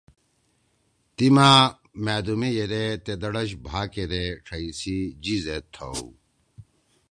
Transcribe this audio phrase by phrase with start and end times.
[1.15, 1.49] تیِما
[2.03, 5.93] مأدُومے ییدے تے ڈڑش بھا کیدے ڇھئی سی جی زید تھؤ۔